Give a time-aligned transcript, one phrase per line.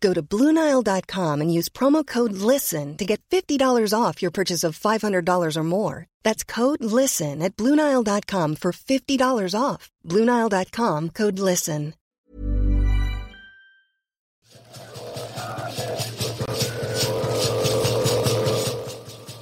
[0.00, 3.58] Go to Bluenile.com and use promo code LISTEN to get $50
[3.92, 6.06] off your purchase of $500 or more.
[6.22, 9.90] That's code LISTEN at Bluenile.com for $50 off.
[10.06, 11.94] Bluenile.com code LISTEN.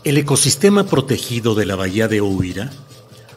[0.04, 2.72] El ecosistema protegido de la bahía de Huira,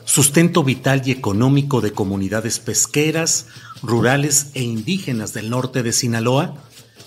[0.04, 3.46] sustento vital y económico de comunidades pesqueras,
[3.84, 6.56] rurales e indígenas del norte de Sinaloa,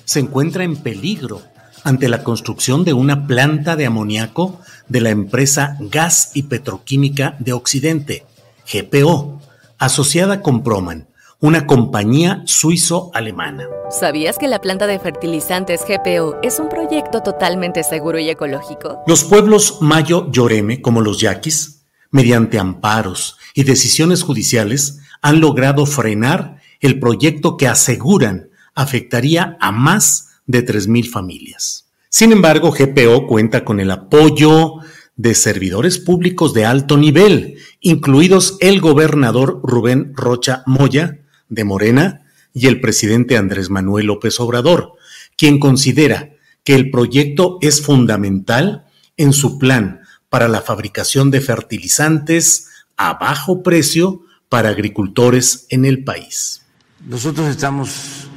[0.08, 1.42] se encuentra en peligro
[1.84, 7.52] ante la construcción de una planta de amoníaco de la empresa Gas y Petroquímica de
[7.52, 8.24] Occidente,
[8.72, 9.38] GPO,
[9.76, 11.08] asociada con Proman,
[11.40, 13.66] una compañía suizo-alemana.
[13.90, 19.00] ¿Sabías que la planta de fertilizantes GPO es un proyecto totalmente seguro y ecológico?
[19.06, 26.62] Los pueblos Mayo Lloreme, como los yaquis, mediante amparos y decisiones judiciales, han logrado frenar
[26.80, 28.47] el proyecto que aseguran
[28.78, 31.86] afectaría a más de 3.000 familias.
[32.08, 34.76] Sin embargo, GPO cuenta con el apoyo
[35.16, 42.22] de servidores públicos de alto nivel, incluidos el gobernador Rubén Rocha Moya, de Morena,
[42.54, 44.94] y el presidente Andrés Manuel López Obrador,
[45.36, 46.30] quien considera
[46.62, 48.84] que el proyecto es fundamental
[49.16, 56.04] en su plan para la fabricación de fertilizantes a bajo precio para agricultores en el
[56.04, 56.62] país.
[57.06, 58.28] Nosotros estamos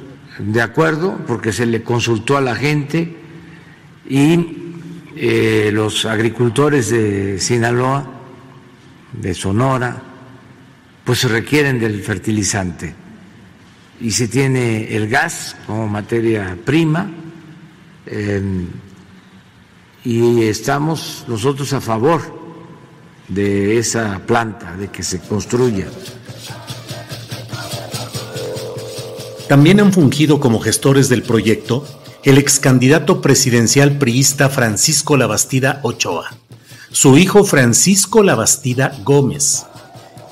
[0.46, 3.16] de acuerdo porque se le consultó a la gente
[4.08, 4.46] y
[5.16, 8.04] eh, los agricultores de Sinaloa,
[9.12, 10.02] de Sonora,
[11.04, 12.94] pues se requieren del fertilizante
[14.00, 17.10] y se tiene el gas como materia prima
[18.06, 18.66] em,
[20.04, 22.20] y estamos nosotros a favor
[23.28, 25.86] de esa planta, de que se construya.
[29.52, 31.86] También han fungido como gestores del proyecto
[32.24, 36.34] el ex candidato presidencial priista Francisco Labastida Ochoa,
[36.90, 39.66] su hijo Francisco Labastida Gómez,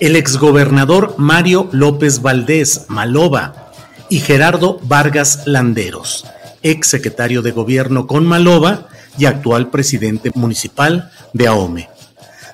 [0.00, 3.72] el exgobernador Mario López Valdés Maloba
[4.08, 6.24] y Gerardo Vargas Landeros,
[6.62, 8.88] ex secretario de gobierno con Maloba
[9.18, 11.90] y actual presidente municipal de Ahome.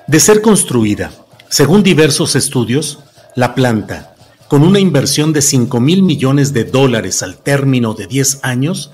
[0.05, 1.11] De ser construida,
[1.47, 2.99] según diversos estudios,
[3.35, 4.16] la planta,
[4.47, 8.91] con una inversión de 5 mil millones de dólares al término de 10 años,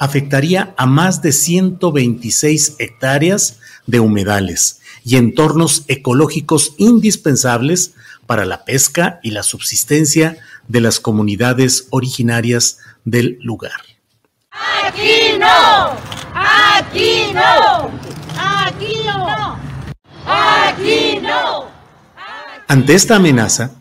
[0.00, 7.94] afectaría a más de 126 hectáreas de humedales y entornos ecológicos indispensables
[8.26, 13.80] para la pesca y la subsistencia de las comunidades originarias del lugar.
[14.84, 15.96] Aquí no,
[16.34, 17.90] aquí no,
[18.36, 19.58] aquí no,
[20.26, 21.66] aquí no.
[22.66, 23.77] Ante esta amenaza,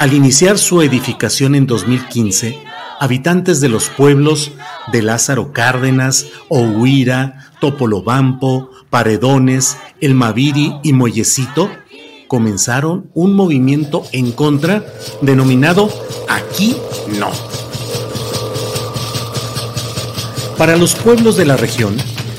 [0.00, 2.58] al iniciar su edificación en 2015,
[3.00, 4.50] habitantes de los pueblos
[4.90, 11.70] de Lázaro Cárdenas, Ohuira, Topolobampo, Paredones, El Maviri y Muellecito
[12.28, 14.86] comenzaron un movimiento en contra
[15.20, 15.90] denominado
[16.30, 16.74] Aquí
[17.18, 17.30] no.
[20.56, 21.94] Para los pueblos de la región,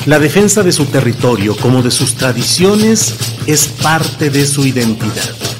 [0.08, 3.16] la defensa de su territorio como de sus tradiciones
[3.46, 5.51] es parte de su identidad.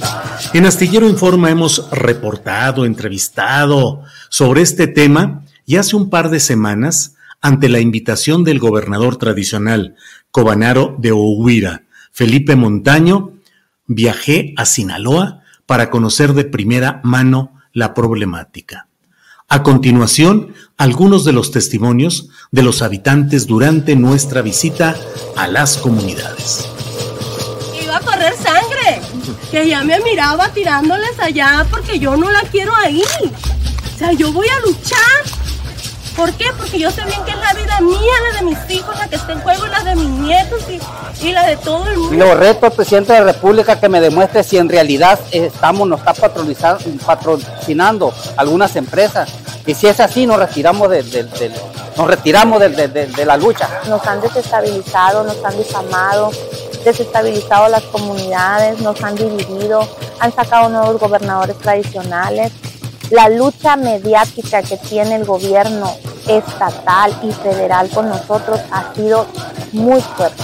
[0.54, 7.16] En Astillero Informa hemos reportado, entrevistado sobre este tema y hace un par de semanas,
[7.40, 9.96] ante la invitación del gobernador tradicional
[10.30, 13.32] cobanaro de Ohuira, Felipe Montaño,
[13.88, 18.88] viajé a Sinaloa para conocer de primera mano la problemática.
[19.48, 24.98] A continuación, algunos de los testimonios de los habitantes durante nuestra visita
[25.38, 26.70] a las comunidades.
[27.82, 29.02] Iba a correr sangre
[29.52, 33.04] que ya me miraba tirándoles allá porque yo no la quiero ahí.
[33.04, 35.00] O sea, yo voy a luchar.
[36.16, 36.46] ¿Por qué?
[36.58, 39.16] Porque yo sé bien que es la vida mía, la de mis hijos, la que
[39.16, 42.26] está en juego, la de mis nietos y, y la de todo el mundo.
[42.26, 46.00] Lo reto al presidente de la República que me demuestre si en realidad estamos, nos
[46.00, 46.14] está
[47.06, 49.30] patrocinando algunas empresas.
[49.66, 51.52] Y si es así, nos retiramos de, de- de-
[51.98, 53.70] nos retiramos de, de- de- de la lucha.
[53.88, 56.32] nos han desestabilizado, nos han difamado,
[56.84, 59.88] desestabilizado las comunidades, nos han dividido,
[60.20, 62.52] han sacado nuevos gobernadores tradicionales.
[63.10, 65.94] La lucha mediática que tiene el gobierno
[66.28, 69.26] estatal y federal con nosotros ha sido
[69.74, 70.44] muy fuerte.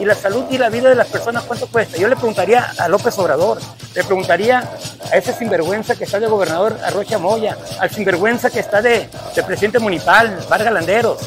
[0.00, 1.98] y la salud y la vida de las personas cuánto cuesta.
[1.98, 3.60] Yo le preguntaría a López Obrador,
[3.94, 4.66] le preguntaría
[5.12, 9.42] a ese sinvergüenza que está de gobernador Arrocha Moya, al sinvergüenza que está de, de
[9.42, 11.18] presidente municipal, Vargas Landeros,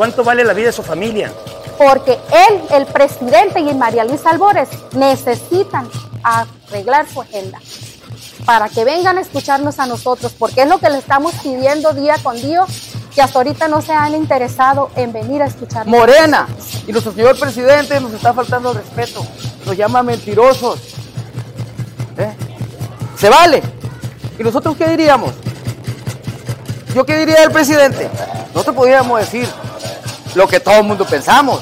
[0.00, 1.30] cuánto vale la vida de su familia.
[1.76, 5.90] Porque él, el presidente y María Luisa Albores necesitan
[6.22, 7.58] arreglar su agenda
[8.46, 12.16] para que vengan a escucharnos a nosotros, porque es lo que le estamos pidiendo día
[12.22, 12.64] con día,
[13.14, 15.94] que hasta ahorita no se han interesado en venir a escucharnos.
[15.94, 16.48] Morena
[16.86, 19.22] y nuestro señor presidente nos está faltando el respeto.
[19.66, 20.80] Nos llama mentirosos.
[22.16, 22.32] ¿Eh?
[23.18, 23.62] Se vale.
[24.38, 25.32] ¿Y nosotros qué diríamos?
[26.94, 28.08] ¿Yo qué diría del presidente?
[28.54, 29.46] Nosotros podríamos decir
[30.34, 31.60] lo que todo el mundo pensamos,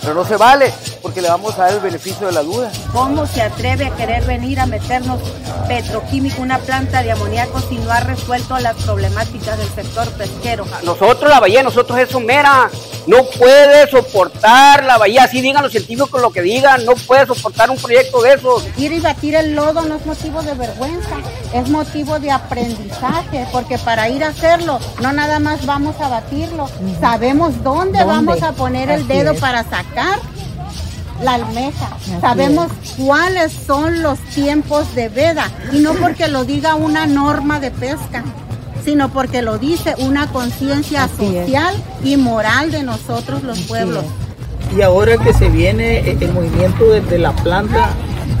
[0.00, 0.72] pero no se vale
[1.02, 2.70] porque le vamos a dar el beneficio de la duda.
[2.92, 5.20] ¿Cómo se atreve a querer venir a meternos
[5.66, 10.64] petroquímico, una planta de amoníaco, si no ha resuelto las problemáticas del sector pesquero?
[10.84, 12.70] Nosotros, la bahía, nosotros es somera.
[13.08, 17.70] No puede soportar la bahía, así digan los científicos lo que digan, no puede soportar
[17.70, 18.66] un proyecto de esos.
[18.76, 21.16] Ir y batir el lodo no es motivo de vergüenza,
[21.54, 26.68] es motivo de aprendizaje, porque para ir a hacerlo no nada más vamos a batirlo,
[27.00, 28.04] sabemos dónde, ¿Dónde?
[28.04, 29.40] vamos a poner el dedo es.
[29.40, 30.18] para sacar
[31.22, 31.88] la almeja.
[31.96, 37.58] Así Sabemos cuáles son los tiempos de veda y no porque lo diga una norma
[37.58, 38.22] de pesca,
[38.88, 41.44] sino porque lo dice una conciencia Así es.
[41.44, 44.02] social y moral de nosotros los pueblos.
[44.74, 47.90] Y ahora que se viene eh, el movimiento desde la planta,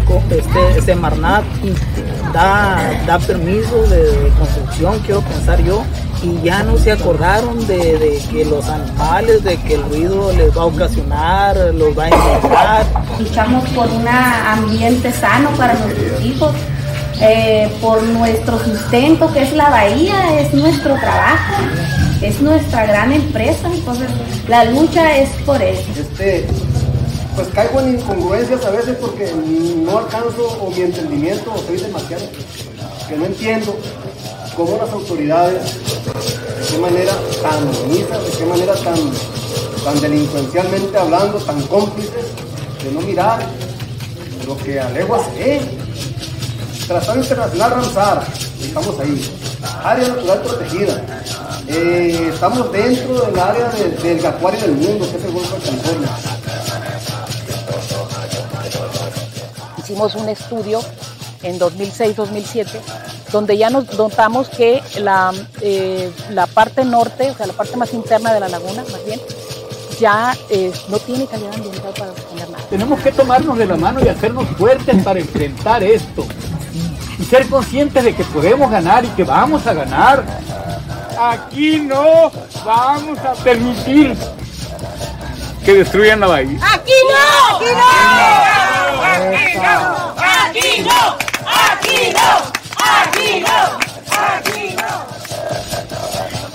[0.06, 1.44] co- este, Semarnat
[2.32, 5.82] da, da permiso de, de construcción, quiero pensar yo,
[6.22, 10.56] y ya no se acordaron de, de que los animales, de que el ruido les
[10.56, 12.86] va a ocasionar, los va a infectar.
[13.18, 16.52] luchamos por un ambiente sano para nuestros hijos,
[17.20, 21.54] eh, por nuestro sustento, que es la bahía, es nuestro trabajo,
[22.22, 24.08] es nuestra gran empresa, entonces
[24.48, 25.82] la lucha es por eso.
[25.98, 26.46] este,
[27.34, 29.32] pues caigo en incongruencias a veces porque
[29.84, 32.24] no alcanzo o mi entendimiento o soy demasiado
[33.08, 33.76] que no entiendo
[34.56, 38.98] cómo las autoridades de qué manera tan omisas, de qué manera tan,
[39.84, 42.26] tan delincuencialmente hablando, tan cómplices
[42.82, 43.38] de no mirar
[44.46, 45.60] lo que a legua se
[46.88, 46.94] ve.
[46.94, 48.22] Tratado Internacional Ramsar,
[48.60, 49.30] estamos ahí.
[49.84, 51.02] Área natural protegida.
[51.68, 55.62] Eh, estamos dentro del área de- del acuario del mundo, que es el Golfo de
[55.62, 56.08] California.
[59.78, 60.80] hicimos un estudio
[61.42, 62.78] en 2006-2007
[63.32, 65.32] donde ya nos notamos que la,
[65.62, 69.18] eh, la parte norte, o sea, la parte más interna de la laguna, más bien,
[69.98, 72.64] ya eh, no tiene calidad ambiental para sostener nada.
[72.68, 76.26] Tenemos que tomarnos de la mano y hacernos fuertes para enfrentar esto.
[77.28, 80.24] Ser conscientes de que podemos ganar y que vamos a ganar.
[81.20, 82.30] Aquí no
[82.64, 84.16] vamos a permitir
[85.64, 86.58] que destruyan la bahía.
[86.72, 87.56] ¡Aquí no!
[87.56, 87.88] ¡Aquí no!
[89.26, 90.16] ¡Aquí no!
[90.24, 91.18] ¡Aquí no!
[91.44, 92.58] ¡Aquí no!
[92.84, 93.56] ¡Aquí no!
[94.16, 94.88] ¡Aquí no!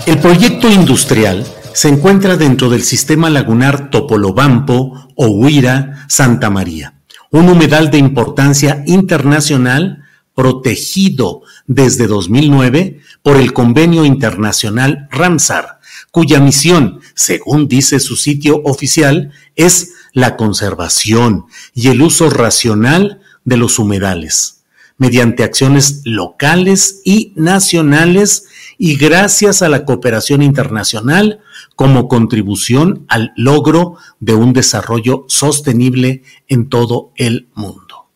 [0.07, 6.95] El proyecto industrial se encuentra dentro del sistema lagunar Topolobampo o Huira Santa María,
[7.29, 10.02] un humedal de importancia internacional
[10.35, 15.79] protegido desde 2009 por el Convenio Internacional Ramsar,
[16.11, 23.57] cuya misión, según dice su sitio oficial, es la conservación y el uso racional de
[23.57, 24.63] los humedales,
[24.97, 28.45] mediante acciones locales y nacionales
[28.77, 31.41] y gracias a la cooperación internacional
[31.75, 38.07] como contribución al logro de un desarrollo sostenible en todo el mundo.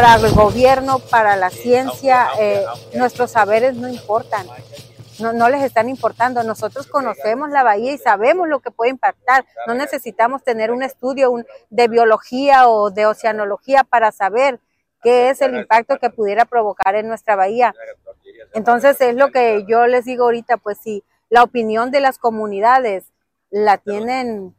[0.00, 2.64] Para el gobierno, para la ciencia, eh,
[2.94, 4.46] nuestros saberes no importan.
[5.18, 6.40] No, no les están importando.
[6.44, 9.44] Nosotros conocemos la bahía y sabemos lo que puede impactar.
[9.66, 14.60] No necesitamos tener un estudio un- de biología o de oceanología para saber
[15.02, 17.74] qué es el impacto que pudiera provocar en nuestra bahía.
[18.54, 23.06] Entonces es lo que yo les digo ahorita, pues si la opinión de las comunidades
[23.50, 24.54] la tienen,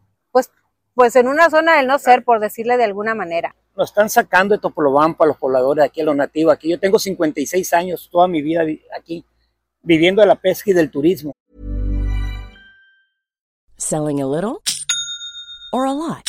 [1.00, 3.56] pues, en una zona del no ser, por decirle de alguna manera.
[3.78, 6.68] Nos están sacando de Topolobampo a los pobladores de aquí, a los nativos aquí.
[6.70, 9.24] Yo tengo 56 años, toda mi vida vi- aquí,
[9.82, 11.32] viviendo de la pesca y del turismo.
[13.78, 14.58] Selling a little
[15.72, 16.29] or a lot?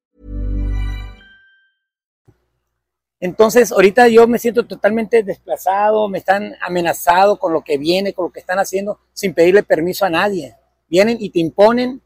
[3.21, 8.25] Entonces, ahorita yo me siento totalmente desplazado, me están amenazado con lo que viene, con
[8.25, 10.55] lo que están haciendo, sin pedirle permiso a nadie.
[10.89, 12.01] Vienen y te imponen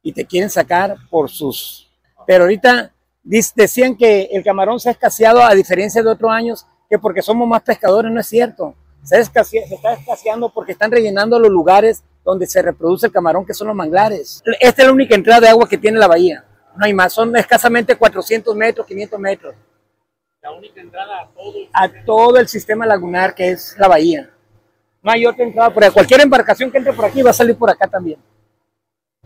[0.00, 1.90] y te quieren sacar por sus...
[2.24, 7.00] Pero ahorita decían que el camarón se ha escaseado a diferencia de otros años, que
[7.00, 8.76] porque somos más pescadores, no es cierto.
[9.02, 13.54] Se, se está escaseando porque están rellenando los lugares donde se reproduce el camarón, que
[13.54, 14.40] son los manglares.
[14.60, 16.44] Esta es la única entrada de agua que tiene la bahía.
[16.76, 19.54] No hay más, son escasamente 400 metros, 500 metros
[20.42, 21.54] La única entrada a todo.
[21.70, 24.30] a todo el sistema lagunar que es la bahía.
[25.02, 25.90] No hay otra entrada por ahí.
[25.90, 28.18] Cualquier embarcación que entre por aquí va a salir por acá también.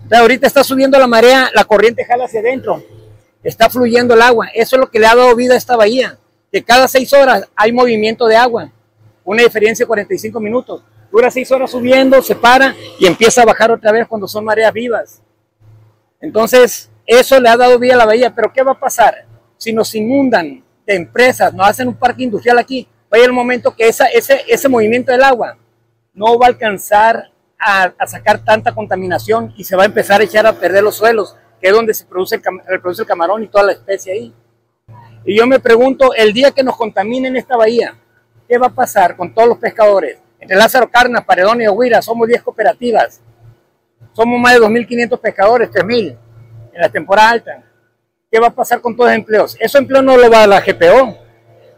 [0.04, 2.82] O sea, ahorita está subiendo la marea, la corriente jala hacia adentro.
[3.44, 4.48] Está fluyendo el agua.
[4.54, 6.18] Eso es lo que le ha dado vida a esta bahía.
[6.50, 8.72] Que cada seis horas hay movimiento de agua.
[9.22, 10.82] Una diferencia de 45 minutos.
[11.12, 14.72] Dura seis horas subiendo, se para y empieza a bajar otra vez cuando son mareas
[14.72, 15.22] vivas.
[16.20, 18.34] Entonces, eso le ha dado vida a la bahía.
[18.34, 19.26] Pero ¿qué va a pasar?
[19.56, 23.34] Si nos inundan de empresas, nos hacen un parque industrial aquí, va a llegar el
[23.34, 25.56] momento que esa, ese, ese movimiento del agua
[26.12, 30.24] no va a alcanzar a, a sacar tanta contaminación y se va a empezar a
[30.24, 33.48] echar a perder los suelos, que es donde se produce el, reproduce el camarón y
[33.48, 34.34] toda la especie ahí.
[35.24, 37.96] Y yo me pregunto, el día que nos contaminen esta bahía,
[38.46, 40.18] ¿qué va a pasar con todos los pescadores?
[40.38, 43.22] Entre Lázaro Carnas, Paredón y Oguira somos 10 cooperativas.
[44.12, 46.18] Somos más de 2.500 pescadores, 3.000
[46.74, 47.62] en la temporada alta.
[48.34, 49.56] ¿Qué va a pasar con todos los empleos?
[49.60, 51.16] Esos empleos no lo va a la GPO.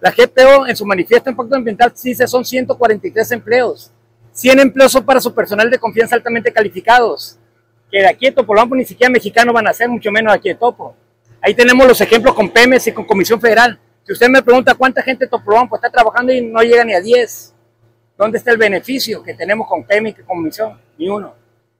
[0.00, 3.92] La GPO en su manifiesto de impacto ambiental dice son 143 empleos.
[4.32, 7.36] 100 empleos son para su personal de confianza altamente calificados.
[7.90, 10.54] Que de aquí de Topolobampo ni siquiera mexicanos van a ser, mucho menos aquí de
[10.54, 10.96] Topo.
[11.42, 13.78] Ahí tenemos los ejemplos con Pemex y con Comisión Federal.
[14.06, 15.36] Si usted me pregunta cuánta gente de
[15.74, 17.54] está trabajando y no llega ni a 10,
[18.16, 20.80] ¿dónde está el beneficio que tenemos con Pemex y con Comisión?
[20.96, 21.34] Ni uno.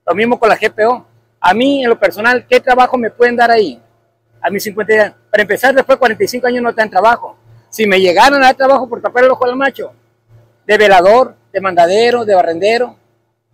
[0.05, 1.03] Lo mismo con la GPO.
[1.39, 3.81] A mí, en lo personal, ¿qué trabajo me pueden dar ahí?
[4.47, 5.15] A mis 50 años.
[5.29, 7.35] Para empezar, después de 45 años no está en trabajo.
[7.69, 9.91] Si me llegaran a dar trabajo por tapar el ojo al macho,
[10.65, 12.95] de velador, de mandadero, de barrendero,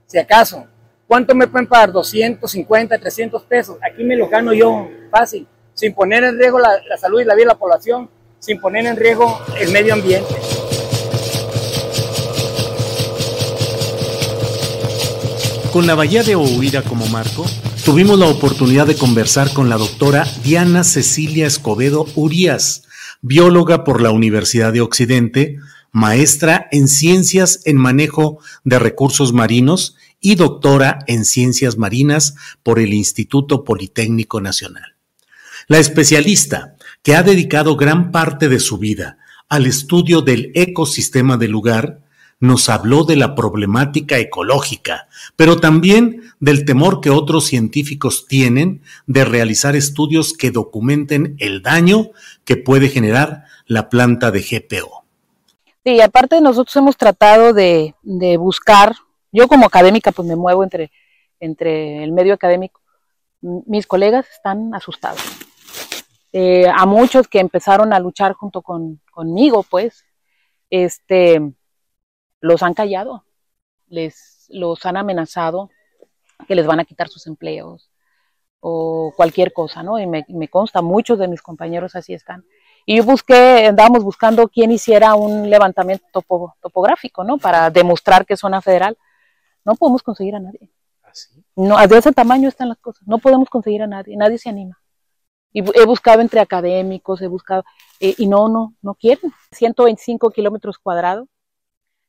[0.05, 0.67] si acaso,
[1.07, 1.91] ¿cuánto me pueden pagar?
[1.91, 3.77] 250, 300 pesos.
[3.81, 7.33] Aquí me los gano yo, fácil, sin poner en riesgo la, la salud y la
[7.33, 8.07] vida de la población,
[8.37, 10.35] sin poner en riesgo el medio ambiente.
[15.71, 17.45] Con la Bahía de Ohuira como marco,
[17.83, 22.83] tuvimos la oportunidad de conversar con la doctora Diana Cecilia Escobedo Urias,
[23.21, 25.57] bióloga por la Universidad de Occidente,
[25.91, 32.93] maestra en ciencias en manejo de recursos marinos y doctora en ciencias marinas por el
[32.93, 34.95] Instituto Politécnico Nacional.
[35.67, 39.17] La especialista, que ha dedicado gran parte de su vida
[39.49, 42.02] al estudio del ecosistema del lugar,
[42.43, 45.07] nos habló de la problemática ecológica,
[45.37, 52.09] pero también del temor que otros científicos tienen de realizar estudios que documenten el daño
[52.43, 55.05] que puede generar la planta de GPO.
[55.85, 57.95] Sí, aparte nosotros hemos tratado de,
[58.37, 58.93] buscar,
[59.31, 60.91] yo como académica pues me muevo entre,
[61.39, 62.81] entre el medio académico,
[63.39, 65.21] mis colegas están asustados.
[66.33, 70.03] Eh, a muchos que empezaron a luchar junto con, conmigo, pues,
[70.69, 71.53] este,
[72.43, 73.23] los han callado,
[73.87, 75.69] les, los han amenazado
[76.47, 77.89] que les van a quitar sus empleos
[78.59, 79.97] o cualquier cosa, ¿no?
[79.97, 82.43] Y me, me consta, muchos de mis compañeros así están.
[82.85, 87.37] Y yo busqué, andábamos buscando quién hiciera un levantamiento topo- topográfico, ¿no?
[87.37, 88.97] Para demostrar que es zona federal.
[89.63, 90.69] No podemos conseguir a nadie.
[91.55, 93.07] No, de ese tamaño están las cosas.
[93.07, 94.81] No podemos conseguir a nadie, nadie se anima.
[95.53, 97.63] Y he buscado entre académicos, he buscado,
[98.01, 99.31] eh, y no, no, no quieren.
[99.51, 101.29] 125 kilómetros cuadrados,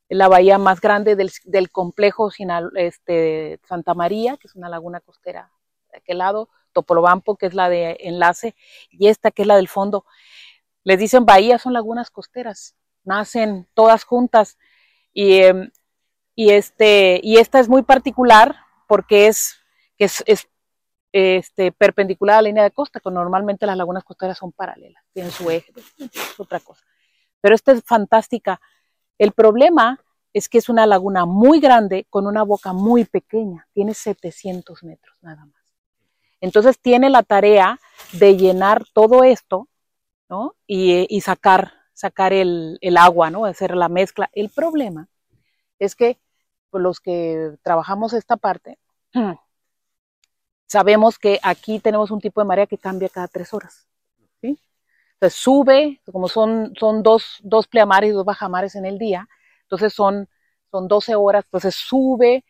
[0.09, 2.31] la bahía más grande del, del complejo
[2.77, 5.51] este, Santa María, que es una laguna costera
[5.91, 8.55] de aquel lado, Topolobampo, que es la de enlace,
[8.91, 10.05] y esta que es la del fondo.
[10.83, 14.59] Les dicen bahía, son lagunas costeras, nacen todas juntas.
[15.13, 15.71] Y, em,
[16.35, 18.57] y, este, y esta es muy particular
[18.89, 19.57] porque es,
[19.99, 20.49] es, es,
[21.13, 25.31] este, perpendicular a la línea de costa, que normalmente las lagunas costeras son paralelas, tienen
[25.31, 26.85] su eje, es otra cosa.
[27.41, 28.61] Pero esta es fantástica.
[29.19, 30.01] El problema
[30.33, 35.17] es que es una laguna muy grande con una boca muy pequeña, tiene 700 metros
[35.23, 35.63] nada más.
[36.41, 37.81] Entonces tiene la tarea
[38.13, 39.69] de llenar todo esto,
[40.29, 40.57] ¿no?
[40.67, 43.45] Y, y sacar, sacar el, el agua, ¿no?
[43.45, 44.29] Hacer la mezcla.
[44.33, 45.09] El problema
[45.79, 46.19] es que
[46.71, 48.79] pues, los que trabajamos esta parte,
[50.67, 53.87] sabemos que aquí tenemos un tipo de marea que cambia cada tres horas.
[55.25, 59.27] Entonces sube, como son, son dos, dos pleamares y dos bajamares en el día,
[59.63, 60.29] entonces son,
[60.71, 62.45] son 12 horas, entonces sube,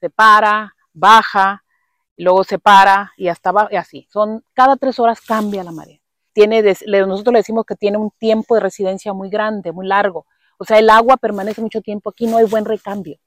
[0.00, 1.64] se para, baja,
[2.18, 4.06] luego se para y hasta y así.
[4.12, 5.98] Son, cada tres horas cambia la marea.
[6.34, 10.26] Tiene, nosotros le decimos que tiene un tiempo de residencia muy grande, muy largo.
[10.58, 13.18] O sea, el agua permanece mucho tiempo aquí, no hay buen recambio.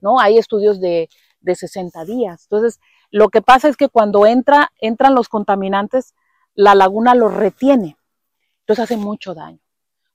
[0.00, 0.20] ¿no?
[0.20, 2.44] Hay estudios de, de 60 días.
[2.44, 6.14] Entonces, lo que pasa es que cuando entra, entran los contaminantes,
[6.54, 7.98] la laguna los retiene.
[8.68, 9.60] Entonces hace mucho daño.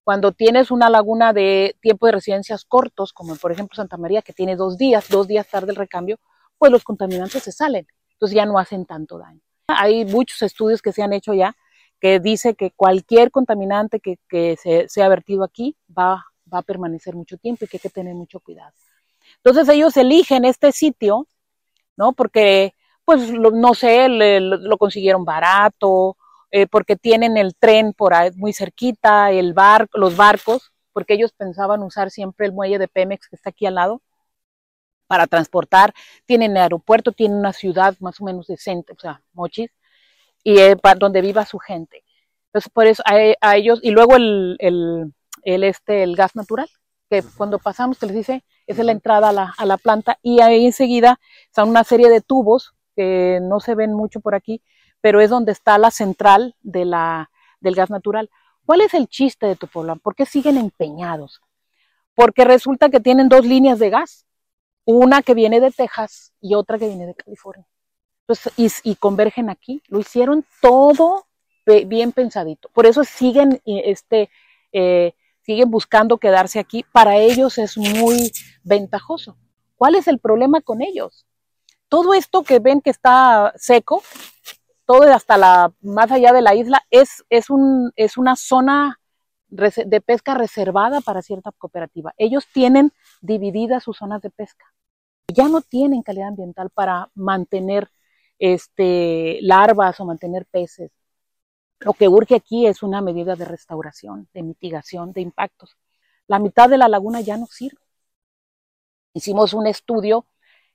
[0.03, 4.31] Cuando tienes una laguna de tiempo de residencias cortos, como por ejemplo Santa María, que
[4.31, 6.19] tiene dos días, dos días tarde el recambio,
[6.59, 7.87] pues los contaminantes se salen.
[8.11, 9.39] Entonces ya no hacen tanto daño.
[9.67, 11.55] Hay muchos estudios que se han hecho ya
[11.99, 17.37] que dice que cualquier contaminante que, se, sea vertido aquí va, va a permanecer mucho
[17.37, 18.73] tiempo y que hay que tener mucho cuidado.
[19.37, 21.27] Entonces ellos eligen este sitio,
[21.97, 22.13] ¿no?
[22.13, 26.17] Porque, pues, lo- no sé, le- lo consiguieron barato,
[26.55, 31.33] eh, porque tienen el tren por ahí muy cerquita, el bar, los barcos, porque ellos
[31.33, 34.01] pensaban usar siempre el muelle de Pemex que está aquí al lado
[35.07, 35.93] para transportar.
[36.27, 39.71] Tienen aeropuerto, tienen una ciudad más o menos decente, o sea, Mochis,
[40.43, 42.03] y eh, pa- donde viva su gente.
[42.47, 45.13] Entonces, por eso a, a ellos, y luego el, el,
[45.43, 46.69] el, este, el gas natural,
[47.09, 50.19] que cuando pasamos, que les dice, esa es la entrada a la, a la planta,
[50.21, 54.61] y ahí enseguida están una serie de tubos que no se ven mucho por aquí,
[55.03, 58.29] pero es donde está la central de la, del gas natural.
[58.65, 59.99] ¿Cuál es el chiste de Topolán?
[59.99, 61.41] ¿Por qué siguen empeñados?
[62.15, 64.25] Porque resulta que tienen dos líneas de gas,
[64.85, 67.67] una que viene de Texas y otra que viene de California.
[68.55, 69.83] Y, convergen aquí.
[69.89, 71.25] Lo hicieron todo
[71.65, 72.69] bien pensadito.
[72.69, 74.29] Por eso siguen, eh, este,
[74.71, 76.85] eh, siguen buscando quedarse aquí.
[76.93, 78.31] Para ellos es muy
[78.63, 79.35] ventajoso.
[79.75, 81.25] ¿Cuál es el problema con ellos?
[81.89, 84.01] Todo esto que ven que está seco,
[84.85, 88.99] todo hasta la más allá de la isla, es, es, un, es una zona
[89.49, 92.13] de pesca reservada para cierta cooperativa.
[92.17, 92.91] Ellos tienen
[93.21, 94.65] divididas sus zonas de pesca.
[95.27, 97.89] Ya no tienen calidad ambiental para mantener
[98.39, 100.91] este, larvas o mantener peces.
[101.79, 105.77] Lo que urge aquí es una medida de restauración, de mitigación de impactos.
[106.27, 107.79] La mitad de la laguna ya no sirve.
[109.13, 110.25] Hicimos un estudio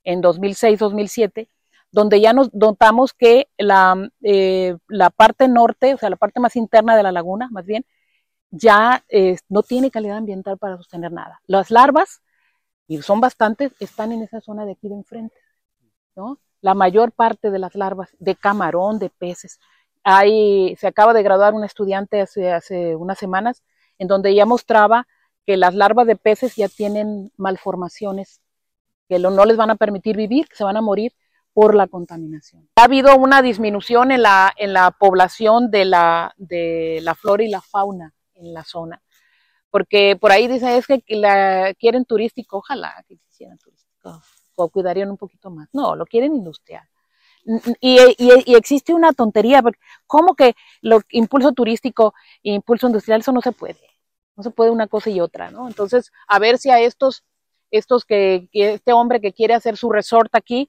[0.05, 1.49] en 2006-2007
[1.91, 6.57] donde ya nos notamos que la, eh, la parte norte, o sea, la parte más
[6.57, 7.85] interna de la laguna, más bien,
[8.51, 9.05] ya
[9.49, 11.41] no tiene calidad ambiental para sostener nada.
[11.47, 12.23] Las larvas,
[12.87, 15.37] y son bastantes, están en esa zona de aquí de enfrente,
[16.17, 16.39] ¿no?
[16.61, 19.61] La mayor parte de las larvas de camarón, de peces.
[20.03, 23.63] Hay, se acaba de graduar un estudiante hace, hace unas semanas
[23.99, 25.07] en donde ya mostraba
[25.47, 28.41] que las larvas de peces ya tienen malformaciones
[29.09, 31.13] que no les van a permitir vivir, que se van a morir
[31.59, 32.69] por la contaminación.
[32.77, 37.49] Ha habido una disminución en la, en la población de la, de la flora y
[37.49, 39.03] la fauna en la zona,
[39.69, 44.23] porque por ahí dicen es que la quieren turístico, ojalá que quisieran turístico,
[44.55, 45.69] o cuidarían un poquito más.
[45.73, 46.89] No, lo quieren industrial.
[47.81, 53.23] Y, y- existe una tontería, porque ¿cómo que lo impulso turístico e impulso industrial?
[53.23, 53.81] Eso no se puede.
[54.37, 55.67] No se puede una cosa y otra, ¿no?
[55.67, 57.25] Entonces, a ver si a estos,
[57.73, 60.69] estos que, este hombre que quiere hacer su resort aquí,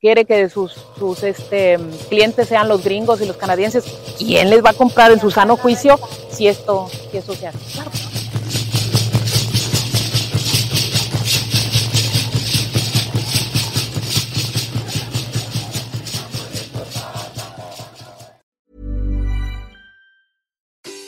[0.00, 3.84] quiere que sus, sus este, clientes sean los gringos y los canadienses,
[4.18, 5.98] ¿quién les va a comprar en su sano juicio
[6.30, 7.58] si esto, si eso se hace?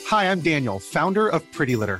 [0.07, 1.99] Hi, I'm Daniel, founder of Pretty Litter.